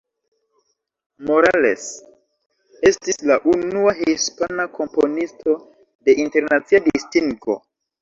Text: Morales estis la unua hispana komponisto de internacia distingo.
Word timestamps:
Morales 1.29 1.83
estis 2.91 3.23
la 3.33 3.37
unua 3.53 3.95
hispana 4.01 4.69
komponisto 4.81 5.57
de 6.11 6.21
internacia 6.27 6.87
distingo. 6.93 7.63